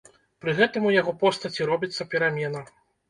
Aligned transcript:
Пры 0.45 0.53
гэтым 0.59 0.87
у 0.91 0.93
яго 0.95 1.13
постаці 1.25 1.67
робіцца 1.73 2.09
перамена. 2.15 2.65